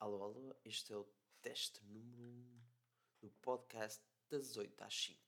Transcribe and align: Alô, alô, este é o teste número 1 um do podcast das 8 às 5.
Alô, 0.00 0.22
alô, 0.22 0.54
este 0.64 0.92
é 0.92 0.96
o 0.96 1.08
teste 1.42 1.84
número 1.84 2.22
1 2.22 2.26
um 2.28 2.60
do 3.20 3.30
podcast 3.42 4.00
das 4.30 4.56
8 4.56 4.80
às 4.84 4.94
5. 4.94 5.27